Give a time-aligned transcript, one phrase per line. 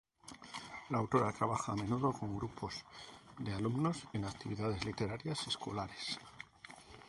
[0.89, 2.83] La autora trabaja a menudo con grupos
[3.37, 6.17] de alumnos en actividades literarias escolares.